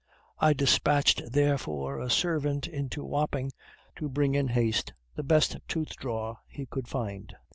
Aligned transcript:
I 0.39 0.53
despatched 0.53 1.21
therefore 1.31 1.99
a 1.99 2.09
servant 2.09 2.65
into 2.67 3.03
Wapping 3.03 3.51
to 3.97 4.09
bring 4.09 4.33
in 4.33 4.47
haste 4.47 4.93
the 5.15 5.21
best 5.21 5.57
tooth 5.67 5.95
drawer 5.95 6.39
he 6.47 6.65
could 6.65 6.87
find. 6.87 7.35